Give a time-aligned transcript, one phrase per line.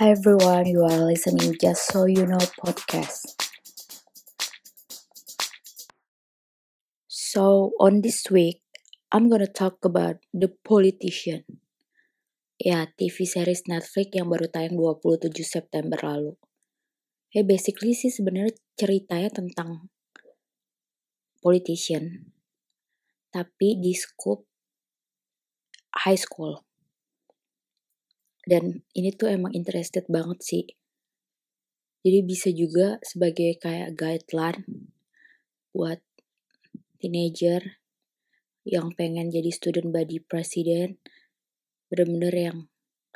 [0.00, 3.36] Hi everyone, you are listening Just So You Know podcast.
[7.04, 8.64] So, on this week,
[9.12, 11.44] I'm gonna talk about The Politician.
[12.56, 16.32] Ya, TV series Netflix yang baru tayang 27 September lalu.
[17.36, 19.92] Ya, basically sih sebenarnya ceritanya tentang
[21.44, 22.32] politician.
[23.28, 24.48] Tapi di scope
[25.92, 26.69] high school.
[28.46, 30.64] Dan ini tuh emang interested banget sih.
[32.00, 34.90] Jadi bisa juga sebagai kayak guideline
[35.70, 36.00] buat
[37.00, 37.80] teenager
[38.64, 41.00] yang pengen jadi student body president
[41.88, 42.58] bener-bener yang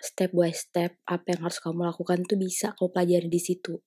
[0.01, 3.79] step by step apa yang harus kamu lakukan tuh bisa kau pelajari di situ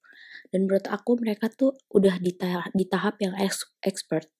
[0.54, 3.36] dan menurut aku mereka tuh udah di tahap, di tahap yang
[3.84, 4.32] expert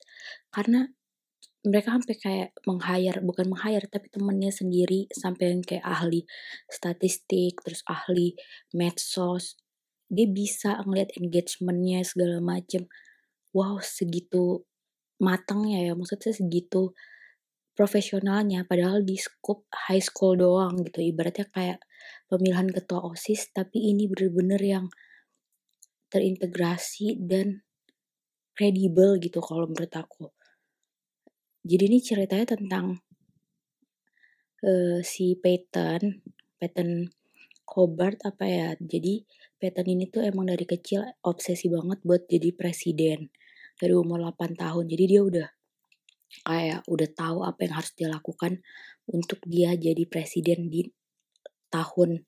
[0.54, 0.94] karena
[1.68, 6.24] mereka sampai kayak meng-hire bukan meng-hire tapi temennya sendiri sampai yang kayak ahli
[6.72, 8.34] statistik terus ahli
[8.72, 9.60] medsos.
[10.08, 12.88] Dia bisa ngeliat engagementnya segala macem.
[13.52, 14.64] Wow segitu
[15.20, 16.96] matangnya ya maksudnya segitu
[17.78, 21.04] profesionalnya padahal di scope high school doang gitu.
[21.04, 21.80] Ibaratnya kayak
[22.32, 24.86] pemilihan ketua OSIS tapi ini bener-bener yang
[26.08, 27.68] terintegrasi dan
[28.56, 30.37] kredibel gitu kalau menurut aku
[31.68, 33.04] jadi ini ceritanya tentang
[34.64, 36.24] uh, si Peyton
[36.58, 37.12] Peyton
[37.68, 43.34] Hobart apa ya jadi Peyton ini tuh emang dari kecil obsesi banget buat jadi presiden
[43.78, 44.86] dari umur 8 tahun.
[44.86, 45.48] Jadi dia udah
[46.44, 48.62] kayak udah tahu apa yang harus dia lakukan
[49.10, 50.86] untuk dia jadi presiden di
[51.74, 52.22] tahun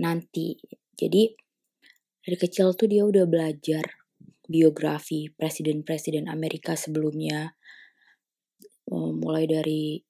[0.00, 0.60] nanti.
[0.96, 1.32] Jadi
[2.22, 4.04] dari kecil tuh dia udah belajar
[4.44, 7.56] biografi presiden-presiden Amerika sebelumnya.
[8.92, 10.04] Eh, mulai dari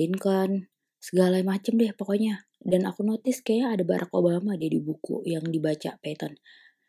[0.00, 2.48] Lincoln, segala macem deh pokoknya.
[2.58, 6.34] Dan aku notice kayak ada Barack Obama dia di buku yang dibaca Peyton.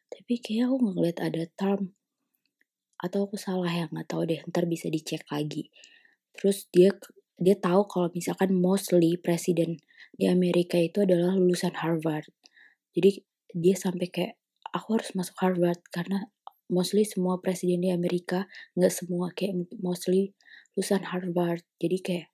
[0.09, 1.99] Tapi kayak aku ngeliat ada term
[2.99, 5.71] atau aku salah ya nggak tahu deh ntar bisa dicek lagi
[6.35, 6.91] terus dia
[7.39, 9.79] dia tahu kalau misalkan mostly presiden
[10.19, 12.27] di Amerika itu adalah lulusan Harvard
[12.91, 13.23] jadi
[13.55, 14.33] dia sampai kayak
[14.75, 16.27] aku harus masuk Harvard karena
[16.67, 18.45] mostly semua presiden di Amerika
[18.75, 20.35] nggak semua kayak mostly
[20.77, 21.65] lulusan Harvard.
[21.81, 22.27] Jadi kayak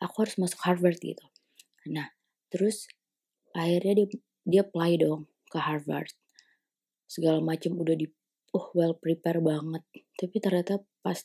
[0.00, 1.24] aku harus masuk Harvard gitu.
[1.90, 2.10] Nah
[2.50, 2.90] terus
[3.54, 4.06] akhirnya dia
[4.46, 6.12] dia apply dong ke Harvard.
[7.10, 8.06] Segala macam udah di
[8.54, 9.82] uh well prepare banget.
[10.14, 11.18] Tapi ternyata pas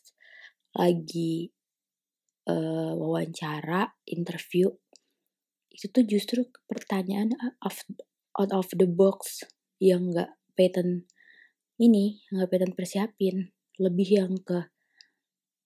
[0.75, 1.49] lagi
[2.49, 4.69] uh, wawancara interview
[5.75, 7.35] itu tuh justru pertanyaan
[8.39, 9.43] out of the box
[9.83, 11.03] yang nggak pattern
[11.75, 13.51] ini nggak pattern persiapin.
[13.75, 14.71] Lebih yang ke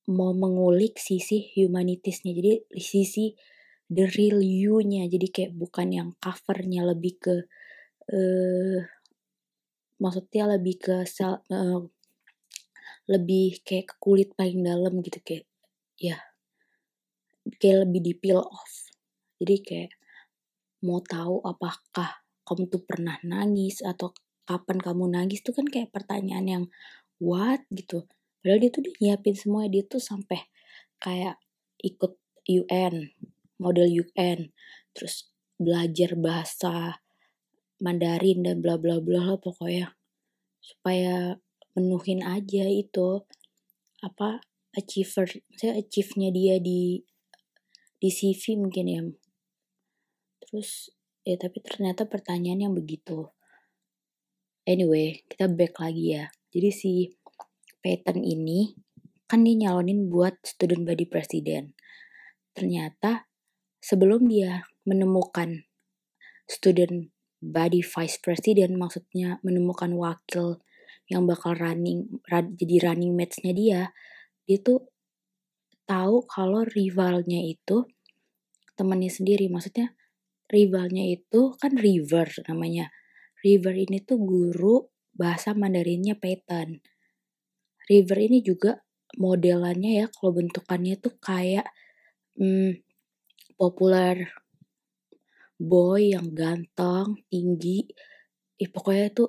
[0.09, 2.33] mau mengulik sisi humanitiesnya.
[2.33, 3.37] Jadi sisi
[3.89, 5.05] the real you-nya.
[5.05, 7.35] Jadi kayak bukan yang covernya lebih ke
[8.09, 8.79] uh,
[10.01, 11.85] maksudnya lebih ke sel, uh,
[13.05, 15.21] lebih kayak ke kulit paling dalam gitu.
[15.21, 15.45] Kayak
[16.01, 16.17] ya
[17.61, 18.89] kayak lebih di peel off.
[19.37, 19.91] Jadi kayak
[20.85, 24.09] mau tahu apakah kamu tuh pernah nangis atau
[24.49, 26.63] kapan kamu nangis tuh kan kayak pertanyaan yang
[27.21, 27.61] what?
[27.69, 30.47] gitu padahal dia tuh dia nyiapin semua dia tuh sampai
[30.99, 31.39] kayak
[31.79, 33.13] ikut UN
[33.59, 34.51] model UN
[34.95, 37.03] terus belajar bahasa
[37.79, 39.95] Mandarin dan bla bla bla lah pokoknya
[40.59, 41.39] supaya
[41.75, 43.23] menuhin aja itu
[44.03, 44.43] apa
[44.75, 47.03] achiever saya achieve-nya dia di
[47.99, 49.01] di CV mungkin ya.
[50.43, 50.91] Terus
[51.23, 53.31] ya tapi ternyata pertanyaan yang begitu.
[54.67, 56.25] Anyway kita back lagi ya.
[56.49, 56.91] Jadi si
[57.79, 58.75] Peyton ini
[59.29, 61.77] kan dia nyalonin buat student body president.
[62.51, 63.29] Ternyata
[63.79, 65.69] sebelum dia menemukan
[66.49, 70.59] student body vice president maksudnya menemukan wakil
[71.07, 73.81] yang bakal running run, jadi running match-nya dia
[74.43, 74.89] dia tuh
[75.85, 77.85] tahu kalau rivalnya itu
[78.73, 79.49] temannya sendiri.
[79.49, 79.93] Maksudnya
[80.49, 82.89] rivalnya itu kan River namanya.
[83.45, 86.81] River ini tuh guru bahasa Mandarinnya Peyton
[87.89, 88.77] River ini juga
[89.17, 91.65] modelannya ya kalau bentukannya tuh kayak
[92.37, 92.85] hmm,
[93.57, 94.29] populer
[95.59, 97.83] boy yang ganteng, tinggi,
[98.55, 99.25] eh, pokoknya itu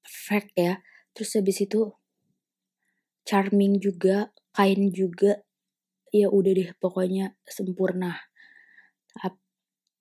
[0.00, 0.80] perfect ya.
[1.12, 1.80] Terus habis itu
[3.28, 5.44] charming juga, kain juga,
[6.10, 8.16] ya udah deh pokoknya sempurna.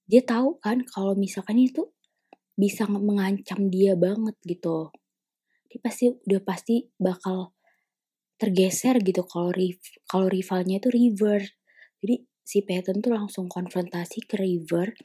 [0.09, 1.91] Dia tahu kan kalau misalkan itu
[2.57, 4.89] bisa mengancam dia banget gitu.
[5.69, 7.53] Dia pasti udah pasti bakal
[8.39, 9.51] tergeser gitu kalau
[10.07, 11.43] kalau rivalnya itu River.
[11.99, 14.95] Jadi si Peyton tuh langsung konfrontasi ke River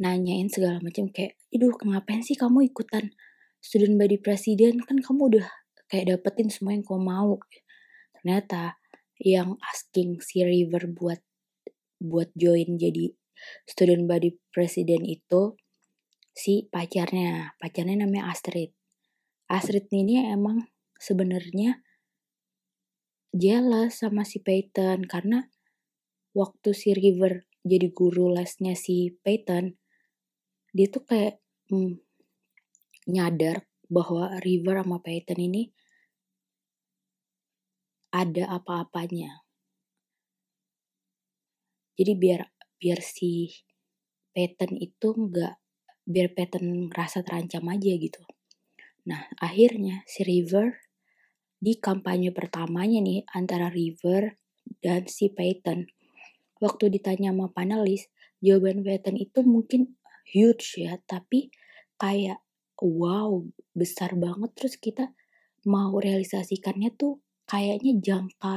[0.00, 3.12] nanyain segala macam kayak, "Aduh, ngapain sih kamu ikutan
[3.60, 4.80] student body president?
[4.88, 5.46] Kan kamu udah
[5.92, 7.36] kayak dapetin semua yang kamu mau."
[8.16, 8.80] Ternyata
[9.20, 11.20] yang asking si River buat
[12.00, 13.12] buat join jadi
[13.68, 15.58] student body president itu
[16.32, 17.52] si pacarnya.
[17.60, 18.72] Pacarnya namanya Astrid.
[19.50, 21.84] Astrid ini emang sebenarnya
[23.30, 25.46] jealous sama si Peyton karena
[26.34, 29.76] waktu si River jadi guru lesnya si Peyton,
[30.72, 32.00] dia tuh kayak hmm,
[33.10, 35.62] nyadar bahwa River sama Peyton ini
[38.10, 39.44] ada apa-apanya.
[42.00, 42.48] Jadi biar
[42.80, 43.52] biar si
[44.32, 45.54] Peyton itu nggak
[46.08, 48.24] biar Peyton ngerasa terancam aja gitu.
[49.04, 50.80] Nah akhirnya si River
[51.60, 54.40] di kampanye pertamanya nih antara River
[54.80, 55.84] dan si Peyton.
[56.60, 58.08] Waktu ditanya sama panelis,
[58.40, 61.52] jawaban Peyton itu mungkin huge ya, tapi
[62.00, 62.40] kayak
[62.80, 63.44] wow
[63.76, 65.12] besar banget terus kita
[65.68, 68.56] mau realisasikannya tuh kayaknya jangka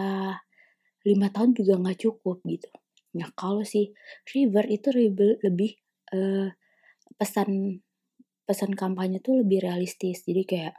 [1.03, 2.71] lima tahun juga nggak cukup gitu.
[3.19, 3.91] Nah kalau si
[4.31, 4.95] River itu
[5.43, 5.75] lebih
[6.15, 6.47] uh,
[7.19, 7.83] pesan
[8.47, 10.75] pesan kampanye tuh lebih realistis jadi kayak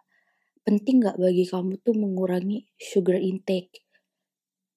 [0.65, 3.85] penting gak bagi kamu tuh mengurangi sugar intake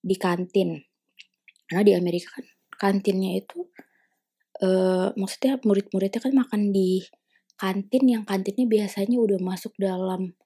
[0.04, 0.84] di kantin?
[1.68, 2.46] Karena di Amerika kan
[2.78, 3.66] kantinnya itu
[4.62, 7.02] uh, maksudnya murid-muridnya kan makan di
[7.58, 10.38] kantin yang kantinnya biasanya udah masuk dalam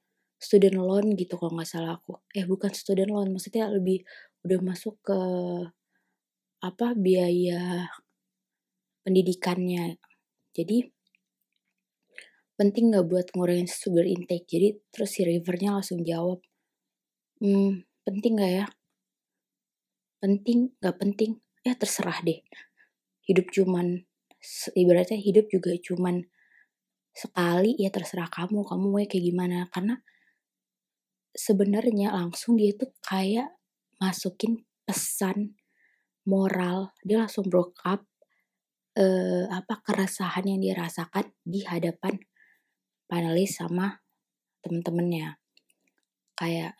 [0.41, 2.17] student loan gitu kalau nggak salah aku.
[2.33, 4.01] Eh bukan student loan, maksudnya lebih
[4.41, 5.19] udah masuk ke
[6.61, 7.89] apa biaya
[9.05, 9.97] pendidikannya.
[10.53, 10.89] Jadi
[12.61, 14.45] penting nggak buat ngurangin sugar intake?
[14.45, 16.45] Jadi terus si Rivernya langsung jawab
[17.41, 18.65] hmm penting nggak ya?
[20.21, 21.41] Penting nggak penting.
[21.65, 22.37] Ya terserah deh.
[23.25, 24.05] Hidup cuman
[24.77, 26.21] ibaratnya hidup juga cuman
[27.17, 29.65] sekali ya terserah kamu kamu mau kayak gimana.
[29.73, 29.97] Karena
[31.33, 33.57] sebenarnya langsung dia tuh kayak
[33.97, 35.57] masukin pesan
[36.29, 36.93] moral.
[37.01, 38.05] Dia langsung broke up
[38.93, 42.21] eh, apa keresahan yang dia rasakan di hadapan
[43.11, 43.99] panelis sama
[44.63, 45.35] temen-temennya.
[46.39, 46.79] Kayak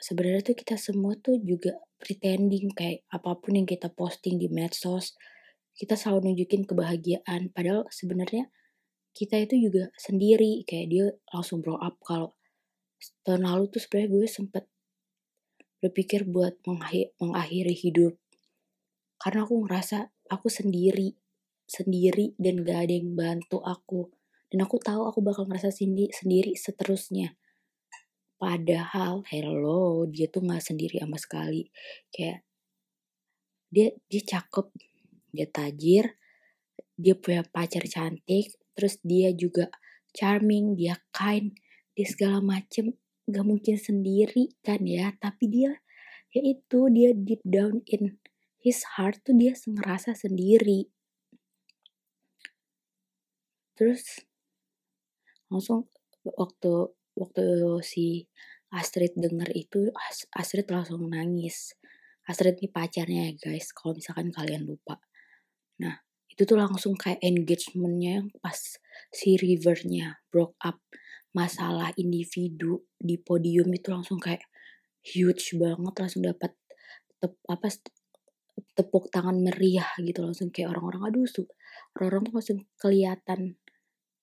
[0.00, 5.12] sebenarnya tuh kita semua tuh juga pretending kayak apa pun yang kita posting di medsos
[5.76, 7.52] kita selalu nunjukin kebahagiaan.
[7.52, 8.48] Padahal sebenarnya
[9.12, 12.00] kita itu juga sendiri kayak dia langsung blow up.
[12.00, 12.32] Kalau
[13.22, 14.64] tahun lalu tuh sebenarnya gue sempet
[15.84, 16.56] berpikir buat
[17.20, 18.16] mengakhiri hidup.
[19.20, 21.12] Karena aku ngerasa aku sendiri
[21.68, 24.08] sendiri dan gak ada yang bantu aku
[24.50, 27.34] dan aku tahu aku bakal ngerasa sendiri, sendiri seterusnya.
[28.36, 31.72] Padahal hello dia tuh nggak sendiri sama sekali.
[32.12, 32.44] Kayak
[33.72, 34.66] dia dia cakep
[35.34, 36.04] dia tajir
[36.96, 39.68] dia punya pacar cantik terus dia juga
[40.16, 41.56] charming dia kind
[41.96, 42.94] dia segala macem.
[43.26, 45.82] Gak mungkin sendiri kan ya tapi dia
[46.30, 48.20] ya itu dia deep down in
[48.62, 50.86] his heart tuh dia ngerasa sendiri.
[53.76, 54.24] Terus
[55.50, 55.86] langsung
[56.22, 57.44] waktu waktu
[57.86, 58.26] si
[58.72, 59.88] Astrid denger itu
[60.34, 61.78] Astrid langsung nangis.
[62.26, 64.98] Astrid ini pacarnya ya guys kalau misalkan kalian lupa.
[65.78, 68.58] Nah itu tuh langsung kayak engagementnya pas
[69.14, 70.82] si Rivernya broke up.
[71.36, 74.42] Masalah individu di podium itu langsung kayak
[75.04, 76.56] huge banget langsung dapat
[77.22, 77.68] tep, apa
[78.74, 81.44] tepuk tangan meriah gitu langsung kayak orang-orang aduh su
[81.96, 83.40] orang-orang tuh langsung kelihatan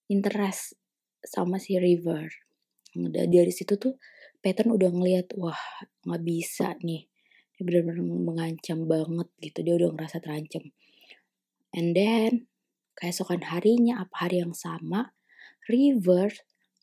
[0.10, 0.78] interest
[1.26, 2.30] sama si River.
[2.94, 3.98] Udah dari situ tuh
[4.44, 5.60] Peyton udah ngeliat wah
[6.04, 7.08] nggak bisa nih.
[7.56, 9.60] Dia benar-benar mengancam banget gitu.
[9.64, 10.70] Dia udah ngerasa terancam.
[11.74, 12.52] And then
[12.94, 15.16] keesokan harinya apa hari yang sama
[15.66, 16.30] River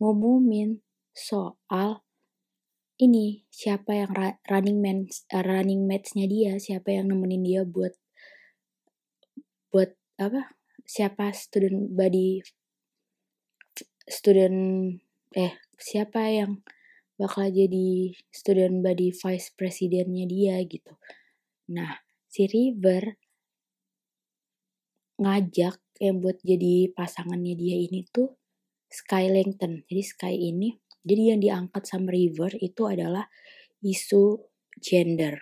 [0.03, 0.83] ngumumin
[1.15, 2.03] soal
[3.01, 4.13] ini siapa yang
[4.49, 7.97] running man uh, running matchnya dia siapa yang nemenin dia buat
[9.73, 10.53] buat apa
[10.85, 12.45] siapa student body
[14.11, 14.99] student
[15.31, 16.61] eh siapa yang
[17.15, 20.99] bakal jadi student body vice presidennya dia gitu.
[21.71, 23.15] Nah, si River
[25.21, 28.41] ngajak yang buat jadi pasangannya dia ini tuh
[28.91, 29.87] Sky Langton.
[29.87, 30.75] Jadi Sky ini,
[31.07, 33.29] jadi yang diangkat sama River itu adalah
[33.85, 34.41] isu
[34.81, 35.39] gender.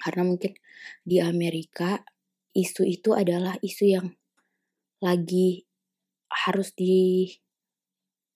[0.00, 0.56] Karena mungkin
[1.04, 2.00] di Amerika
[2.56, 4.08] isu itu adalah isu yang
[5.02, 5.66] lagi
[6.30, 7.26] harus di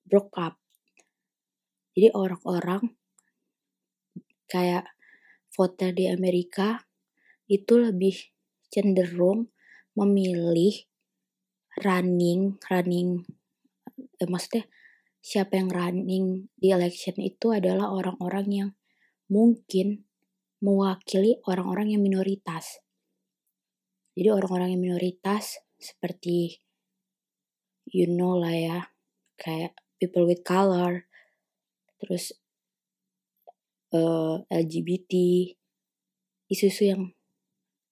[0.05, 0.61] broke up.
[1.95, 2.95] Jadi orang-orang
[4.47, 4.87] kayak
[5.51, 6.85] voter di Amerika
[7.49, 8.33] itu lebih
[8.69, 9.53] cenderung
[9.95, 10.75] memilih
[11.83, 13.23] running running
[14.19, 14.67] eh, maksudnya
[15.25, 18.71] siapa yang running di election itu adalah orang-orang yang
[19.31, 20.05] mungkin
[20.61, 22.85] mewakili orang-orang yang minoritas.
[24.17, 26.61] Jadi orang-orang yang minoritas seperti
[27.89, 28.79] you know lah ya,
[29.37, 31.07] kayak people with color,
[32.03, 32.35] terus
[33.95, 35.13] uh, eh, LGBT,
[36.51, 37.03] isu-isu yang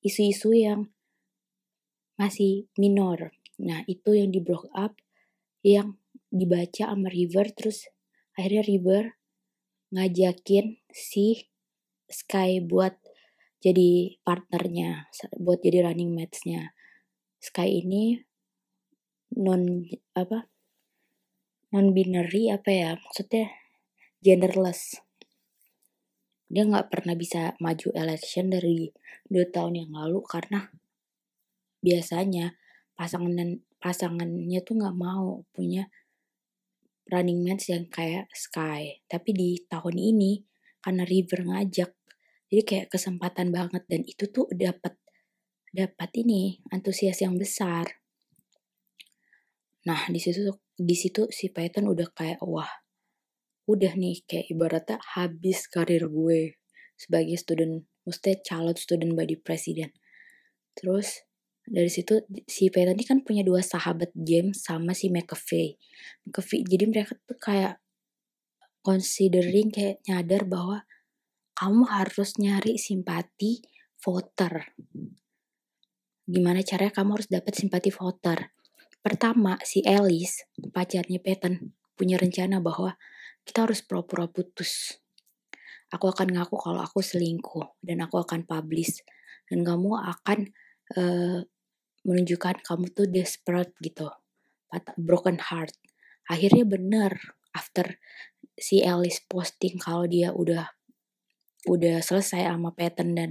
[0.02, 0.80] isu-isu yang
[2.18, 3.32] masih minor.
[3.62, 4.98] Nah, itu yang di block up
[5.62, 5.96] yang
[6.32, 7.86] dibaca sama River terus
[8.34, 9.04] akhirnya River
[9.92, 11.52] ngajakin si
[12.12, 12.92] Sky buat
[13.62, 15.08] jadi partnernya,
[15.40, 16.76] buat jadi running match-nya.
[17.40, 18.20] Sky ini
[19.32, 20.51] non apa?
[21.72, 22.90] Non binary apa ya?
[23.00, 23.48] Maksudnya
[24.20, 25.00] genderless.
[26.52, 28.92] Dia nggak pernah bisa maju election dari
[29.24, 30.68] dua tahun yang lalu karena
[31.80, 32.60] biasanya
[32.92, 35.88] pasangan pasangannya tuh nggak mau punya
[37.08, 39.00] running match yang kayak Sky.
[39.08, 40.44] Tapi di tahun ini
[40.84, 41.90] karena River ngajak,
[42.52, 45.00] jadi kayak kesempatan banget dan itu tuh dapat
[45.72, 48.02] dapat ini antusias yang besar.
[49.88, 50.52] Nah di situ
[50.82, 52.70] di situ si Python udah kayak wah
[53.70, 56.58] udah nih kayak ibaratnya habis karir gue
[56.98, 59.90] sebagai student, mesti calon student body president.
[60.74, 61.26] Terus
[61.62, 65.78] dari situ si Peyton ini kan punya dua sahabat James sama si McAfee.
[66.26, 67.78] McAfee jadi mereka tuh kayak
[68.82, 70.82] considering kayak nyadar bahwa
[71.54, 73.62] kamu harus nyari simpati
[74.02, 74.74] voter.
[76.26, 78.50] Gimana caranya kamu harus dapat simpati voter?
[79.02, 82.94] Pertama, si Alice, pacarnya Peyton, punya rencana bahwa
[83.42, 85.02] kita harus pura-pura putus.
[85.90, 89.02] Aku akan ngaku kalau aku selingkuh dan aku akan publish
[89.50, 90.54] dan kamu akan
[90.96, 91.44] uh,
[92.06, 94.08] menunjukkan kamu tuh desperate gitu,
[94.96, 95.74] broken heart.
[96.30, 97.18] Akhirnya bener
[97.52, 97.98] after
[98.56, 100.72] si Alice posting kalau dia udah
[101.68, 103.30] udah selesai sama Peyton dan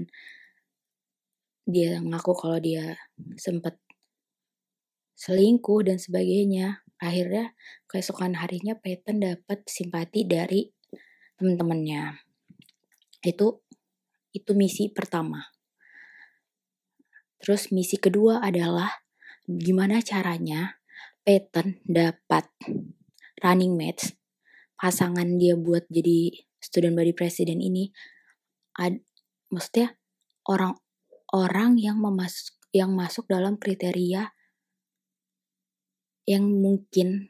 [1.67, 2.99] dia ngaku kalau dia
[3.35, 3.79] sempet
[5.21, 6.81] selingkuh dan sebagainya.
[6.97, 7.53] Akhirnya
[7.85, 10.73] keesokan harinya Peyton dapat simpati dari
[11.37, 12.17] teman-temannya.
[13.21, 13.61] Itu
[14.33, 15.45] itu misi pertama.
[17.41, 19.01] Terus misi kedua adalah
[19.45, 20.81] gimana caranya
[21.21, 22.49] Peyton dapat
[23.41, 24.13] running mates
[24.81, 27.93] pasangan dia buat jadi student body president ini
[28.81, 29.01] ad,
[29.53, 29.93] maksudnya
[30.49, 34.33] orang-orang yang memasuk yang masuk dalam kriteria
[36.31, 37.27] yang mungkin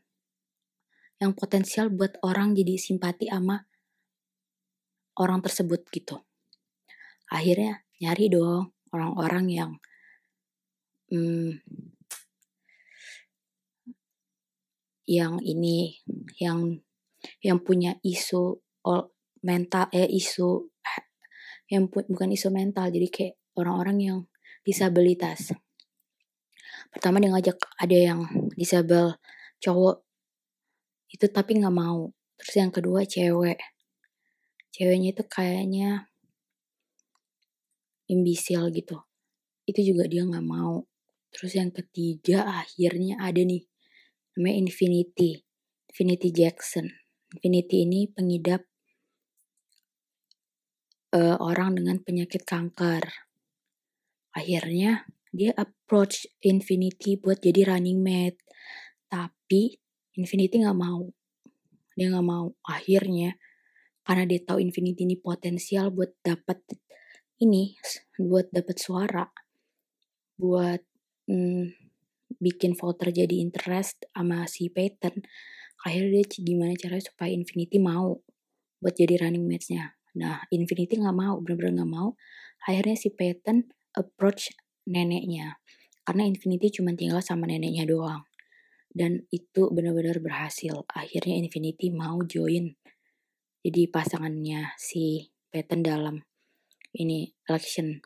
[1.18, 3.66] yang potensial buat orang jadi simpati sama
[5.18, 6.22] orang tersebut gitu.
[7.34, 9.72] Akhirnya nyari dong orang-orang yang
[11.10, 11.62] hmm,
[15.10, 16.02] yang ini
[16.38, 16.82] yang
[17.42, 18.62] yang punya isu
[19.42, 20.70] mental eh isu
[21.70, 24.20] yang bukan isu mental jadi kayak orang-orang yang
[24.62, 25.54] disabilitas
[26.92, 28.22] pertama dia ngajak ada yang
[28.60, 29.16] disabel
[29.64, 30.04] cowok
[31.12, 33.60] itu tapi nggak mau terus yang kedua cewek
[34.76, 35.90] ceweknya itu kayaknya
[38.12, 39.00] imbisil gitu
[39.66, 40.84] itu juga dia nggak mau
[41.32, 43.64] Terus yang ketiga akhirnya ada nih
[44.36, 45.48] namanya Infinity.
[45.88, 46.92] Infinity Jackson.
[47.32, 48.68] Infinity ini pengidap
[51.16, 53.08] uh, orang dengan penyakit kanker.
[54.36, 58.40] Akhirnya dia approach Infinity buat jadi running mate.
[59.08, 59.76] Tapi
[60.20, 61.08] Infinity nggak mau.
[61.96, 62.52] Dia nggak mau.
[62.68, 63.40] Akhirnya
[64.04, 66.60] karena dia tahu Infinity ini potensial buat dapat
[67.40, 67.76] ini,
[68.20, 69.26] buat dapat suara,
[70.36, 70.82] buat
[71.32, 71.82] hmm,
[72.42, 75.22] bikin voter jadi interest sama si Peyton
[75.82, 78.22] akhirnya dia gimana caranya supaya Infinity mau
[78.82, 82.18] buat jadi running match-nya nah Infinity nggak mau bener-bener nggak mau
[82.66, 84.54] akhirnya si Peyton approach
[84.88, 85.62] neneknya.
[86.02, 88.26] Karena Infinity cuma tinggal sama neneknya doang.
[88.92, 90.84] Dan itu benar-benar berhasil.
[90.92, 92.76] Akhirnya Infinity mau join
[93.62, 96.18] jadi pasangannya si Peyton dalam
[96.98, 98.02] ini election.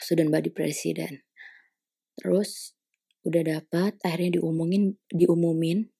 [0.00, 1.20] Student body president.
[2.16, 2.72] Terus
[3.28, 5.92] udah dapat, akhirnya diumumin, diumumin,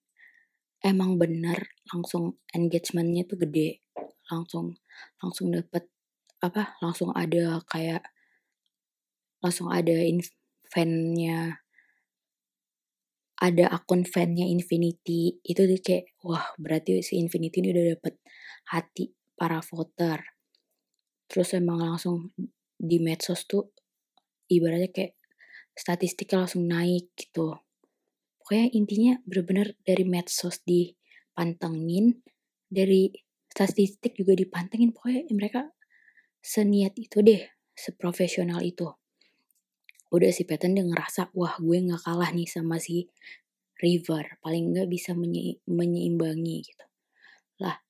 [0.80, 3.84] emang bener langsung engagementnya tuh gede,
[4.32, 4.80] langsung
[5.20, 5.84] langsung dapat
[6.40, 8.02] apa, langsung ada kayak
[9.42, 9.92] langsung ada
[10.70, 11.62] fannya
[13.42, 15.42] ada akun fannya Infinity.
[15.42, 18.14] Itu tuh kayak wah berarti si Infinity ini udah dapet
[18.70, 20.22] hati para voter.
[21.26, 22.30] Terus emang langsung
[22.78, 23.74] di medsos tuh
[24.46, 25.18] ibaratnya kayak
[25.74, 27.58] statistiknya langsung naik gitu.
[28.38, 32.22] Pokoknya intinya bener-bener dari medsos dipantengin
[32.70, 33.10] dari
[33.50, 34.94] statistik juga dipantengin.
[34.94, 35.66] Pokoknya mereka
[36.38, 37.42] seniat itu deh
[37.74, 38.86] seprofesional itu
[40.12, 43.08] udah si Peyton dia ngerasa wah gue nggak kalah nih sama si
[43.80, 44.38] River.
[44.44, 46.86] Paling nggak bisa menye menyeimbangi gitu.
[47.64, 47.80] Lah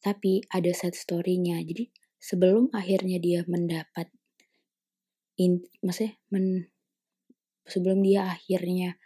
[0.00, 1.60] tapi ada sad story-nya.
[1.60, 4.08] Jadi sebelum akhirnya dia mendapat
[5.36, 6.72] in, maksudnya men,
[7.68, 8.96] sebelum dia akhirnya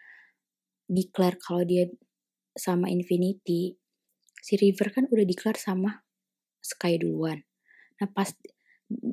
[0.86, 1.90] declare kalau dia
[2.54, 3.74] sama Infinity
[4.40, 6.06] si River kan udah declare sama
[6.60, 7.40] Sky duluan.
[7.98, 8.30] Nah pas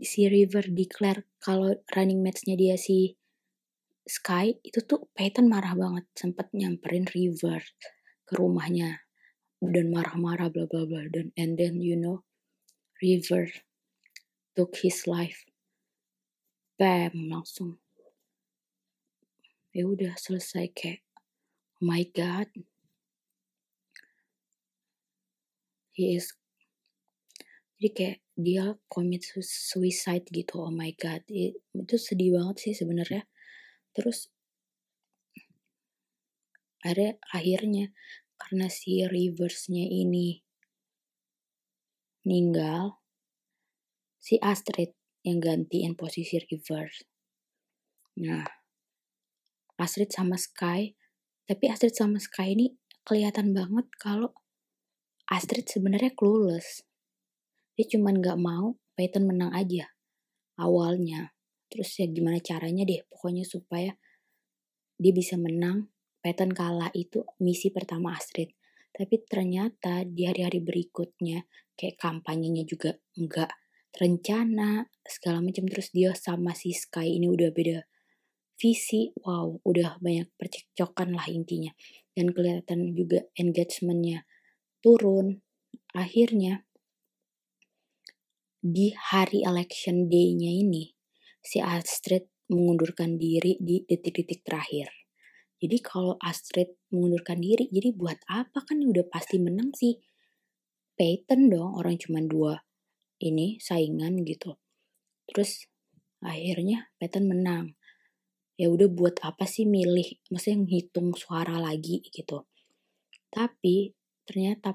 [0.02, 3.14] si River declare kalau running match-nya dia si
[4.08, 7.60] Sky itu tuh Peyton marah banget sempet nyamperin River
[8.24, 9.04] ke rumahnya
[9.60, 12.24] dan marah-marah bla bla bla dan and then you know
[13.04, 13.52] River
[14.58, 15.46] took his life.
[16.82, 17.78] Bam langsung.
[19.70, 21.06] Ya udah selesai kayak
[21.78, 22.50] oh my god.
[25.94, 26.34] He is
[27.78, 33.26] jadi kayak dia commit suicide gitu oh my god itu sedih banget sih sebenarnya.
[33.98, 34.30] Terus
[36.86, 37.90] ada akhirnya
[38.38, 40.46] karena si reverse-nya ini
[42.22, 43.02] meninggal
[44.22, 44.94] si Astrid
[45.26, 47.10] yang gantiin posisi reverse.
[48.22, 48.46] Nah
[49.82, 50.94] Astrid sama Sky
[51.50, 54.38] tapi Astrid sama Sky ini kelihatan banget kalau
[55.28, 56.87] Astrid sebenarnya clueless
[57.78, 59.86] dia cuman gak mau Peyton menang aja
[60.58, 61.38] awalnya.
[61.70, 63.94] Terus ya gimana caranya deh pokoknya supaya
[64.98, 65.94] dia bisa menang
[66.26, 68.52] Peyton kalah itu misi pertama Astrid.
[68.90, 71.46] Tapi ternyata di hari-hari berikutnya
[71.78, 73.54] kayak kampanyenya juga enggak
[73.94, 77.86] rencana segala macam terus dia sama si Sky ini udah beda
[78.58, 79.14] visi.
[79.22, 81.70] Wow udah banyak percekcokan lah intinya.
[82.12, 84.26] Dan kelihatan juga engagementnya
[84.82, 85.46] turun.
[85.94, 86.67] Akhirnya
[88.58, 90.90] di hari election day-nya ini
[91.42, 94.90] si Astrid mengundurkan diri di detik-detik terakhir.
[95.58, 99.98] Jadi kalau Astrid mengundurkan diri, jadi buat apa kan udah pasti menang sih.
[100.98, 102.62] Peyton dong, orang cuma dua
[103.22, 104.58] ini saingan gitu.
[105.30, 105.66] Terus
[106.22, 107.74] akhirnya Peyton menang.
[108.58, 112.50] Ya udah buat apa sih milih, maksudnya menghitung suara lagi gitu.
[113.30, 113.94] Tapi
[114.26, 114.74] ternyata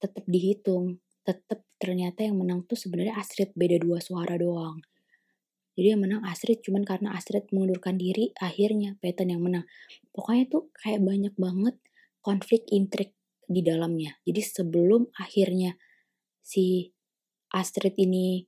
[0.00, 4.82] tetap dihitung, tetap ternyata yang menang tuh sebenarnya Astrid beda dua suara doang.
[5.78, 9.62] Jadi yang menang Astrid cuman karena Astrid mengundurkan diri, akhirnya Peyton yang menang.
[10.10, 11.78] Pokoknya tuh kayak banyak banget
[12.18, 13.14] konflik intrik
[13.46, 14.18] di dalamnya.
[14.26, 15.78] Jadi sebelum akhirnya
[16.42, 16.90] si
[17.54, 18.42] Astrid ini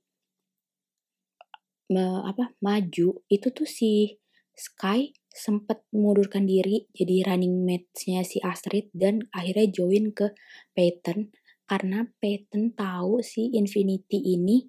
[1.87, 4.19] me, apa maju, itu tuh si
[4.51, 10.35] Sky sempat mengundurkan diri jadi running mate-nya si Astrid dan akhirnya join ke
[10.75, 11.31] Peyton
[11.71, 14.67] karena Peyton tahu si Infinity ini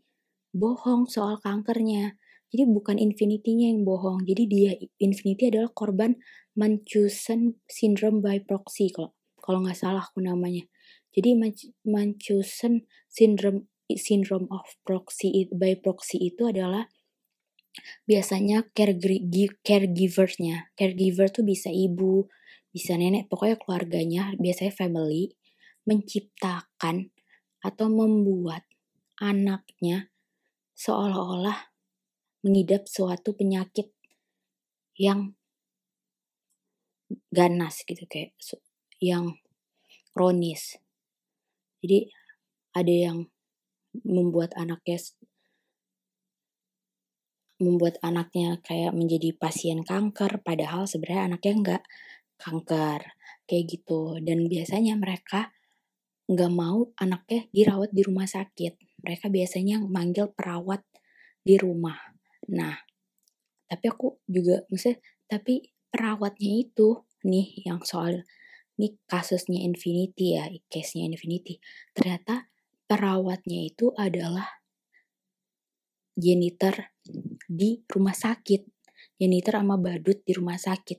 [0.55, 2.15] bohong soal kankernya.
[2.55, 4.23] Jadi bukan Infinity-nya yang bohong.
[4.23, 6.15] Jadi dia Infinity adalah korban
[6.55, 9.11] Munchausen syndrome by proxy kalau
[9.43, 10.63] kalau nggak salah aku namanya.
[11.11, 11.35] Jadi
[11.83, 16.87] Munchausen syndrome syndrome of proxy by proxy itu adalah
[18.07, 18.63] biasanya
[19.67, 20.71] caregiversnya.
[20.79, 22.31] Caregiver tuh bisa ibu,
[22.71, 25.35] bisa nenek, pokoknya keluarganya, biasanya family
[25.87, 27.11] menciptakan
[27.63, 28.67] atau membuat
[29.23, 30.11] anaknya
[30.75, 31.71] seolah-olah
[32.43, 33.95] mengidap suatu penyakit
[34.99, 35.39] yang
[37.31, 38.35] ganas gitu kayak
[38.99, 39.39] yang
[40.11, 40.79] kronis.
[41.83, 42.11] Jadi
[42.75, 43.19] ada yang
[44.03, 44.99] membuat anaknya
[47.63, 51.83] membuat anaknya kayak menjadi pasien kanker padahal sebenarnya anaknya enggak
[52.43, 53.01] kanker
[53.47, 55.55] kayak gitu dan biasanya mereka
[56.31, 60.83] nggak mau anaknya dirawat di rumah sakit mereka biasanya manggil perawat
[61.43, 62.13] di rumah
[62.51, 62.75] Nah,
[63.71, 64.99] tapi aku juga maksudnya
[65.31, 68.27] tapi perawatnya itu nih yang soal
[68.81, 71.63] ini kasusnya Infinity ya, case-nya Infinity.
[71.95, 72.51] Ternyata
[72.89, 74.49] perawatnya itu adalah
[76.19, 76.91] janitor
[77.47, 78.67] di rumah sakit.
[79.21, 80.99] Janitor sama badut di rumah sakit.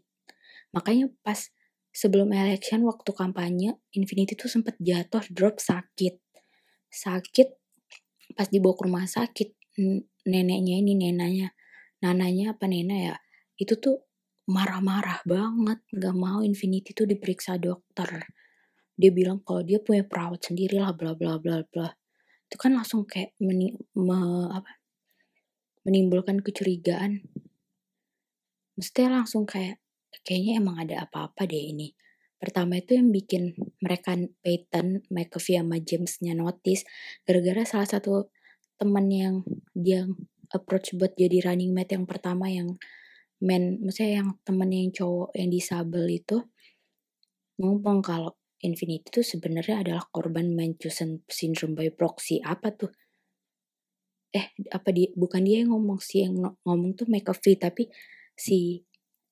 [0.71, 1.51] Makanya pas
[1.93, 6.17] sebelum election waktu kampanye Infinity tuh sempat jatuh drop sakit.
[6.89, 7.47] Sakit
[8.33, 9.49] pas dibawa ke rumah sakit
[10.25, 11.53] neneknya ini nenanya.
[12.01, 13.15] Nananya apa nena ya?
[13.55, 14.01] Itu tuh
[14.49, 18.25] marah-marah banget gak mau Infinity tuh diperiksa dokter.
[18.97, 21.93] Dia bilang kalau dia punya perawat sendiri lah bla bla bla bla.
[22.49, 24.81] Itu kan langsung kayak meni, me, apa,
[25.85, 27.25] menimbulkan kecurigaan.
[28.77, 29.82] Mesti langsung kayak
[30.21, 31.97] kayaknya emang ada apa-apa deh ini.
[32.37, 36.83] Pertama itu yang bikin mereka Peyton, McAfee sama Jamesnya notice
[37.23, 38.29] gara-gara salah satu
[38.75, 39.35] teman yang
[39.71, 40.03] dia
[40.51, 42.75] approach buat jadi running mate yang pertama yang
[43.39, 46.43] men, maksudnya yang temen yang cowok yang disable itu
[47.63, 52.39] ngomong kalau Infinity itu sebenarnya adalah korban Manchurian syndrome by proxy.
[52.39, 52.95] Apa tuh?
[54.31, 55.11] Eh, apa dia?
[55.19, 57.91] Bukan dia yang ngomong sih, yang ngomong tuh McAfee, tapi
[58.39, 58.79] si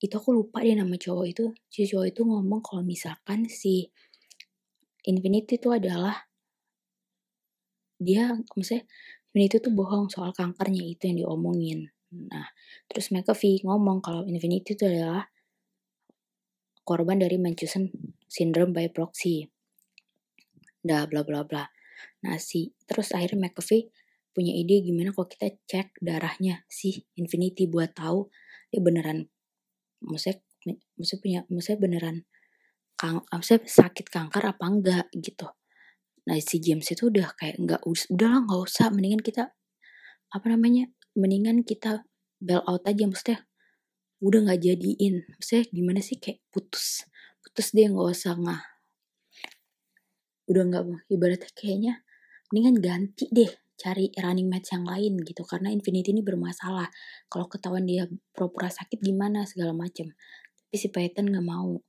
[0.01, 1.45] itu aku lupa deh nama cowok itu.
[1.69, 3.93] Si cowok itu ngomong kalau misalkan si
[5.05, 6.25] Infinity itu adalah
[8.01, 8.89] dia, maksudnya
[9.29, 11.79] Infinity itu bohong soal kankernya itu yang diomongin.
[12.11, 12.49] Nah,
[12.89, 15.29] terus McAfee ngomong kalau Infinity itu adalah
[16.81, 17.93] korban dari Manchurian
[18.25, 19.47] syndrome by proxy.
[20.81, 21.69] Dah bla bla bla.
[22.25, 23.93] Nah, si terus akhirnya McAfee
[24.33, 28.31] punya ide gimana kalau kita cek darahnya si Infinity buat tahu
[28.71, 29.27] dia beneran
[30.01, 30.41] maksudnya
[30.97, 32.17] maksudnya punya maksudnya beneran
[32.97, 35.47] kang maksudnya sakit kanker apa enggak gitu.
[36.29, 39.49] Nah si James itu udah kayak nggak udah lah nggak usah mendingan kita
[40.31, 42.05] apa namanya mendingan kita
[42.37, 43.45] bail out aja maksudnya.
[44.21, 47.09] Udah nggak jadiin maksudnya gimana sih kayak putus
[47.41, 48.61] putus dia nggak usah nggak
[50.51, 51.93] udah nggak ibaratnya kayaknya
[52.51, 53.49] mendingan ganti deh
[53.81, 56.85] cari running match yang lain gitu karena Infinity ini bermasalah.
[57.25, 60.13] Kalau ketahuan dia pura-pura sakit gimana segala macem.
[60.69, 61.81] Tapi si Peyton nggak mau.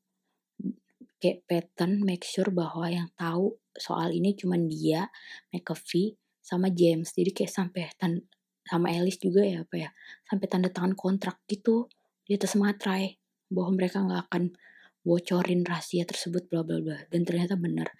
[1.21, 5.13] Kayak Peyton make sure bahwa yang tahu soal ini cuman dia
[5.53, 7.13] McAfee sama James.
[7.13, 8.25] Jadi kayak sampai tan
[8.65, 9.91] sama Alice juga ya apa ya
[10.31, 11.91] sampai tanda tangan kontrak gitu
[12.23, 13.19] di atas materai
[13.51, 14.55] bahwa mereka nggak akan
[15.03, 16.99] bocorin rahasia tersebut bla bla bla.
[17.13, 17.93] Dan ternyata benar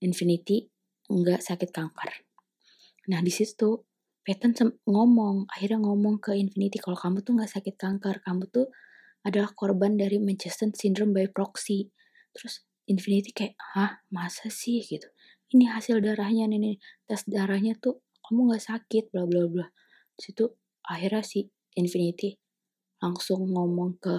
[0.00, 0.70] Infinity
[1.10, 2.29] nggak sakit kanker
[3.08, 3.86] nah di situ
[4.20, 4.52] Peyton
[4.84, 8.68] ngomong akhirnya ngomong ke Infinity kalau kamu tuh nggak sakit kanker kamu tuh
[9.24, 11.92] adalah korban dari Manchester syndrome by proxy.
[12.32, 14.82] Terus Infinity kayak hah masa sih?
[14.82, 15.06] gitu.
[15.50, 19.66] Ini hasil darahnya nih tes darahnya tuh kamu nggak sakit bla bla bla.
[20.14, 20.46] Situ
[20.86, 22.34] akhirnya si Infinity
[23.02, 24.14] langsung ngomong ke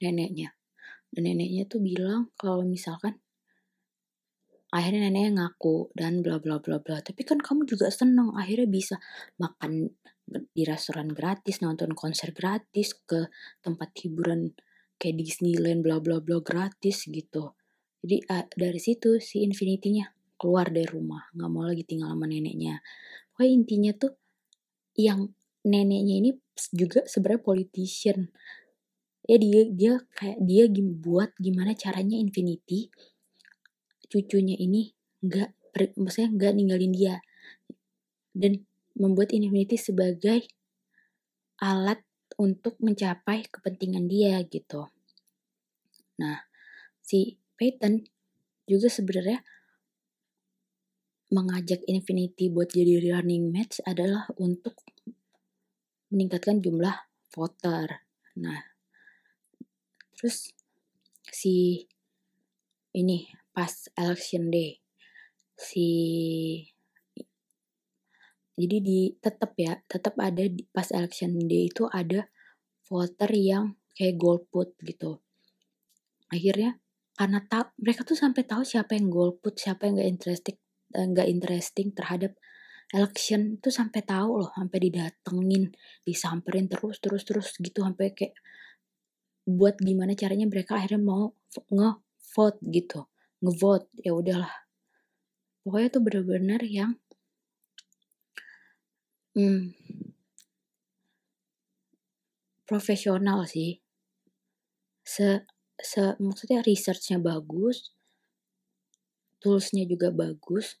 [0.00, 0.56] neneknya.
[1.12, 3.20] Dan neneknya tuh bilang kalau misalkan
[4.72, 7.04] akhirnya neneknya ngaku dan bla bla bla bla.
[7.04, 8.96] Tapi kan kamu juga seneng akhirnya bisa
[9.36, 9.92] makan
[10.26, 13.28] di restoran gratis nonton konser gratis ke
[13.60, 14.56] tempat hiburan
[14.96, 17.52] kayak Disneyland bla bla bla gratis gitu.
[18.00, 20.08] Jadi uh, dari situ si Infinity-nya
[20.40, 21.28] keluar dari rumah.
[21.36, 22.80] Nggak mau lagi tinggal sama neneknya.
[23.36, 24.16] Pokoknya intinya tuh
[24.96, 25.30] yang
[25.68, 26.30] neneknya ini
[26.72, 28.32] juga sebenarnya politician.
[29.22, 30.66] Ya dia dia kayak dia
[30.98, 32.90] buat gimana caranya Infinity
[34.12, 34.92] cucunya ini
[35.24, 37.16] nggak maksudnya nggak ninggalin dia
[38.36, 40.44] dan membuat Infinity sebagai
[41.64, 42.04] alat
[42.36, 44.92] untuk mencapai kepentingan dia gitu.
[46.20, 46.44] Nah,
[47.00, 48.04] si Peyton
[48.68, 49.40] juga sebenarnya
[51.32, 54.76] mengajak Infinity buat jadi running match adalah untuk
[56.12, 58.04] meningkatkan jumlah voter.
[58.36, 58.60] Nah,
[60.12, 60.52] terus
[61.32, 61.88] si
[62.92, 64.80] ini pas election day.
[65.56, 65.86] Si
[68.52, 72.28] jadi di tetap ya tetap ada di pas election day itu ada
[72.84, 75.20] voter yang kayak golput gitu.
[76.28, 76.80] Akhirnya
[77.16, 80.56] karena tak mereka tuh sampai tahu siapa yang golput siapa yang gak interested
[80.92, 82.36] Eh, nggak interesting terhadap
[82.92, 85.72] election tuh sampai tahu loh sampai didatengin
[86.04, 88.36] disamperin terus terus terus gitu sampai kayak
[89.48, 91.32] buat gimana caranya mereka akhirnya mau
[91.72, 93.08] nge-vote gitu
[93.42, 94.54] nge-vote ya udahlah.
[95.62, 96.98] Pokoknya tuh bener-bener yang
[99.34, 99.74] hmm,
[102.66, 103.82] profesional sih.
[105.02, 105.44] Se,
[105.82, 107.90] se maksudnya researchnya bagus
[109.42, 110.78] toolsnya juga bagus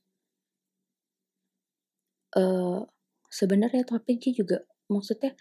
[2.38, 2.86] uh,
[3.26, 5.34] sebenarnya topiknya juga maksudnya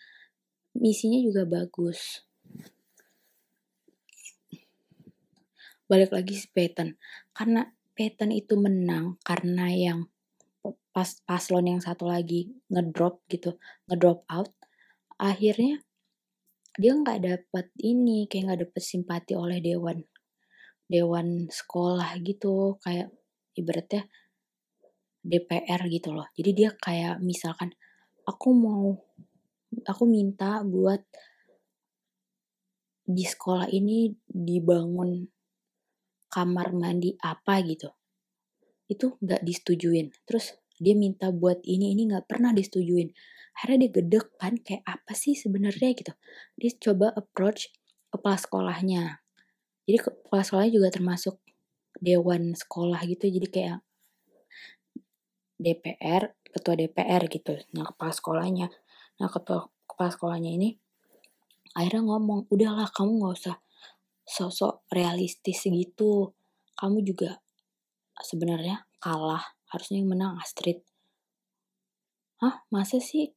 [0.74, 2.26] misinya juga bagus
[5.92, 6.96] balik lagi si Peyton.
[7.36, 10.08] Karena Peyton itu menang karena yang
[10.96, 13.56] pas paslon yang satu lagi ngedrop gitu
[13.88, 14.52] ngedrop out
[15.16, 15.80] akhirnya
[16.76, 20.00] dia nggak dapat ini kayak nggak dapat simpati oleh dewan
[20.92, 22.80] dewan sekolah gitu.
[22.84, 23.12] Kayak
[23.56, 24.08] ibaratnya
[25.24, 26.28] DPR gitu loh.
[26.36, 27.72] Jadi dia kayak misalkan
[28.28, 28.96] aku mau
[29.88, 31.00] aku minta buat
[33.08, 35.28] di sekolah ini dibangun
[36.32, 37.92] kamar mandi apa gitu
[38.88, 43.12] itu nggak disetujuin terus dia minta buat ini ini nggak pernah disetujuin
[43.60, 46.16] akhirnya dia gedek kan kayak apa sih sebenarnya gitu
[46.56, 47.70] dia coba approach
[48.12, 49.24] kepala sekolahnya.
[49.88, 51.40] Jadi kepala sekolahnya juga termasuk
[51.98, 53.32] dewan sekolah gitu.
[53.32, 53.80] Jadi kayak
[55.58, 57.56] DPR, ketua DPR gitu.
[57.74, 58.68] Nah kepala sekolahnya.
[59.18, 60.70] Nah ketua kepala sekolahnya ini
[61.72, 63.58] akhirnya ngomong, udahlah kamu gak usah
[64.26, 66.34] sosok realistis gitu.
[66.78, 67.42] Kamu juga
[68.22, 69.58] sebenarnya kalah.
[69.72, 70.84] Harusnya yang menang Astrid.
[72.44, 73.32] Hah masa sih?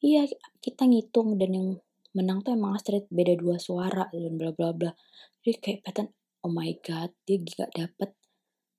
[0.00, 0.28] Iya
[0.60, 1.68] kita ngitung dan yang
[2.12, 4.92] menang tuh emang Astrid beda dua suara dan bla bla bla.
[5.40, 6.06] Jadi kayak Peten,
[6.44, 8.12] oh my god dia gak dapet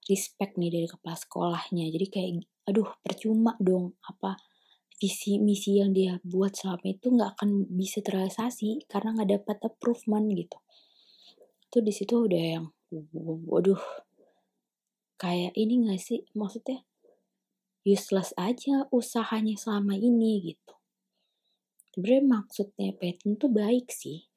[0.05, 1.89] respect nih dari kepala sekolahnya.
[1.89, 2.31] Jadi kayak
[2.69, 4.37] aduh percuma dong apa
[5.01, 10.21] visi misi yang dia buat selama itu nggak akan bisa terrealisasi karena nggak dapat approval
[10.29, 10.61] gitu
[11.71, 12.65] itu di situ udah yang
[13.47, 13.79] waduh
[15.15, 16.27] kayak ini nggak sih?
[16.36, 16.84] Maksudnya
[17.88, 20.75] useless aja usahanya selama ini gitu.
[21.95, 24.27] Sebenarnya maksudnya Peyton tuh baik sih.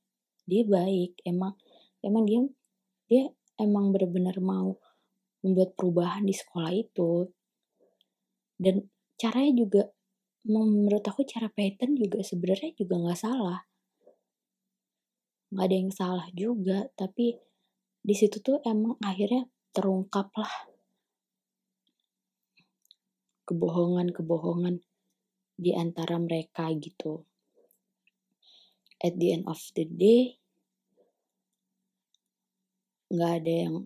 [0.47, 1.59] Dia baik emang
[2.07, 2.47] emang dia
[3.11, 3.25] dia
[3.59, 4.79] emang benar-benar mau
[5.43, 7.35] membuat perubahan di sekolah itu.
[8.55, 8.87] Dan
[9.19, 9.83] caranya juga
[10.47, 13.67] menurut aku cara pattern juga sebenarnya juga nggak salah
[15.55, 17.39] nggak ada yang salah juga tapi
[18.05, 20.55] di situ tuh emang akhirnya terungkap lah.
[23.47, 24.83] Kebohongan-kebohongan
[25.55, 27.23] di antara mereka gitu.
[28.99, 30.43] At the end of the day
[33.15, 33.77] nggak ada yang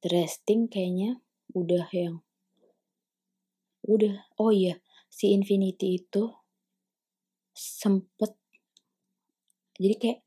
[0.00, 1.20] interesting kayaknya.
[1.52, 2.24] Udah yang
[3.84, 4.80] udah oh iya
[5.12, 6.32] si Infinity itu
[7.54, 8.43] sempet
[9.78, 10.20] jadi kayak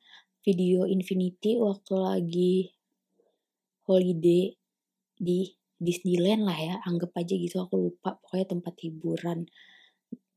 [0.44, 2.56] video Infinity waktu lagi
[3.88, 4.56] holiday
[5.18, 9.40] di Disneyland lah ya anggap aja gitu aku lupa pokoknya tempat hiburan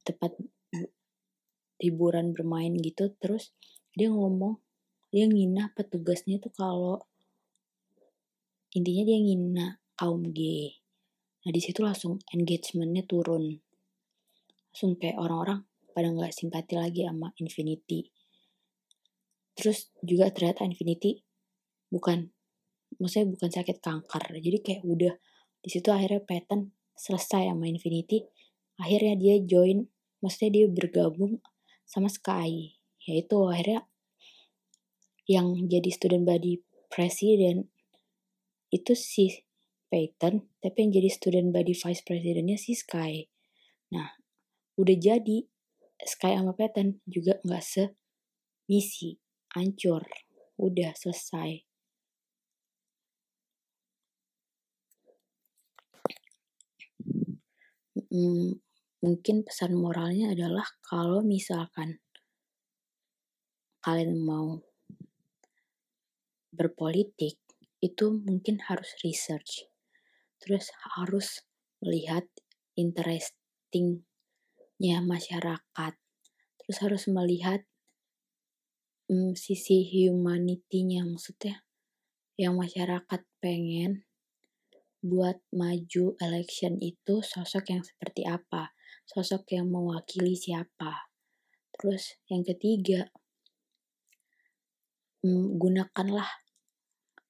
[0.05, 0.33] tempat
[1.81, 3.57] hiburan bermain gitu terus
[3.97, 4.61] dia ngomong
[5.11, 6.97] dia ngina petugasnya tuh kalau
[8.77, 10.71] intinya dia ngina kaum G
[11.41, 13.57] Nah di situ langsung engagementnya turun.
[14.71, 15.65] Langsung kayak orang-orang
[15.97, 18.13] pada nggak simpati lagi sama Infinity.
[19.59, 21.21] Terus juga ternyata Infinity
[21.91, 22.31] bukan,
[22.99, 24.25] maksudnya bukan sakit kanker.
[24.39, 25.15] Jadi kayak udah
[25.61, 28.25] di situ akhirnya pattern selesai sama Infinity.
[28.81, 29.85] Akhirnya dia join,
[30.25, 31.41] maksudnya dia bergabung
[31.85, 32.77] sama Sky.
[33.05, 33.89] Yaitu akhirnya
[35.31, 36.61] yang jadi student body
[36.91, 37.71] president
[38.75, 39.47] itu si
[39.91, 43.27] Peyton, tapi yang jadi student body vice presidennya si Sky.
[43.91, 44.15] Nah,
[44.79, 45.43] udah jadi
[46.01, 47.85] Sky sama Peyton juga nggak se
[48.71, 49.19] misi,
[49.55, 50.03] hancur,
[50.59, 51.63] udah selesai.
[58.11, 58.59] Hmm,
[59.03, 62.03] mungkin pesan moralnya adalah kalau misalkan
[63.81, 64.61] kalian mau
[66.51, 67.39] berpolitik
[67.81, 69.71] itu mungkin harus research.
[70.43, 71.47] Terus harus
[71.81, 72.27] melihat
[72.77, 75.95] interestingnya masyarakat.
[76.61, 77.65] Terus harus melihat
[79.11, 81.67] um, sisi humanity-nya maksudnya
[82.39, 84.07] yang masyarakat pengen
[85.03, 88.71] buat maju election itu sosok yang seperti apa
[89.11, 91.11] sosok yang mewakili siapa.
[91.75, 93.11] Terus yang ketiga
[95.27, 96.31] um, gunakanlah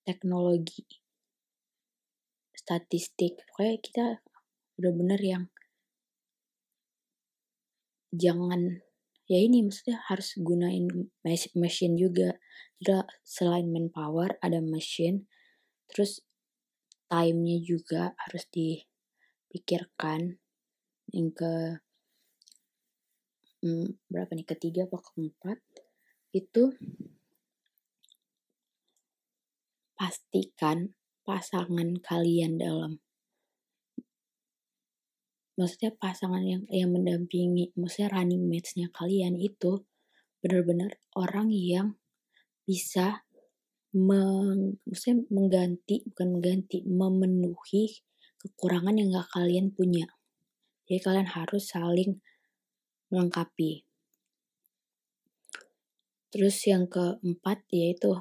[0.04, 0.84] teknologi
[2.52, 3.40] statistik.
[3.48, 4.06] Pokoknya kita
[4.76, 5.44] bener-bener yang
[8.12, 8.84] jangan
[9.30, 10.90] ya ini maksudnya harus gunain
[11.54, 12.34] mesin juga.
[12.82, 15.30] Jadi selain manpower ada mesin.
[15.86, 16.26] Terus
[17.06, 20.42] time-nya juga harus dipikirkan.
[21.14, 21.54] Yang ke
[23.62, 24.46] hmm, berapa nih?
[24.50, 25.62] Ketiga atau keempat?
[26.34, 26.74] Itu
[29.94, 32.98] pastikan pasangan kalian dalam
[35.60, 39.84] maksudnya pasangan yang yang mendampingi maksudnya running match-nya kalian itu
[40.40, 42.00] benar-benar orang yang
[42.64, 43.28] bisa
[43.92, 48.00] meng, maksudnya mengganti bukan mengganti memenuhi
[48.40, 50.08] kekurangan yang gak kalian punya
[50.88, 52.24] jadi kalian harus saling
[53.12, 53.84] melengkapi
[56.32, 58.16] terus yang keempat yaitu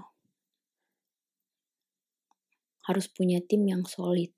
[2.90, 4.34] harus punya tim yang solid.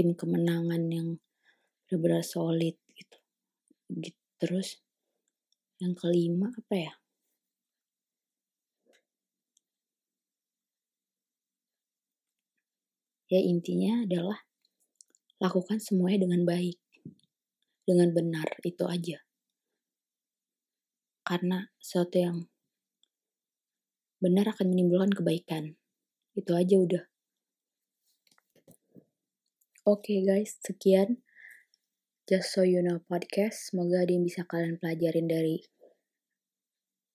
[0.00, 1.20] Tim kemenangan yang
[1.84, 3.18] benar-benar solid gitu.
[3.92, 4.20] gitu.
[4.40, 4.80] Terus
[5.76, 6.92] yang kelima apa ya?
[13.28, 14.48] Ya intinya adalah
[15.36, 16.80] lakukan semuanya dengan baik.
[17.84, 19.20] Dengan benar, itu aja.
[21.30, 22.36] karena sesuatu yang
[24.18, 25.78] benar akan menimbulkan kebaikan.
[26.34, 27.09] Itu aja udah.
[29.80, 31.24] Oke okay guys, sekian
[32.28, 33.72] Just So You Know podcast.
[33.72, 35.64] Semoga ada yang bisa kalian pelajarin dari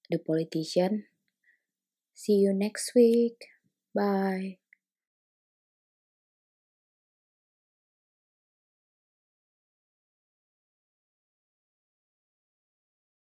[0.09, 1.05] The Politician.
[2.17, 3.37] See you next week.
[3.93, 4.64] Bye.